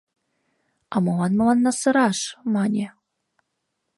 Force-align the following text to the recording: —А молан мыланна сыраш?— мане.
—А 0.93 0.95
молан 1.03 1.31
мыланна 1.37 1.71
сыраш?— 1.79 2.19
мане. 2.53 2.87